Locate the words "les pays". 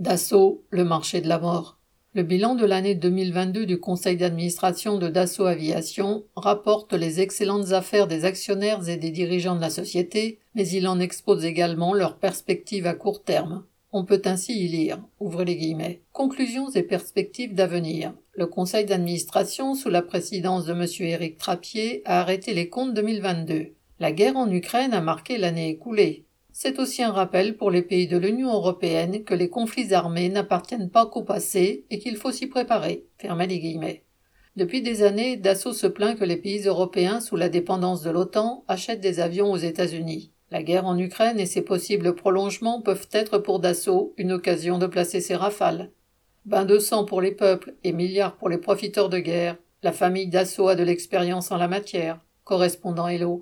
27.70-28.08, 36.24-36.66